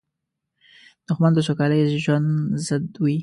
دښمن 1.07 1.31
د 1.35 1.39
سوکاله 1.47 1.75
ژوند 2.03 2.27
ضد 2.67 2.85
وي 3.03 3.15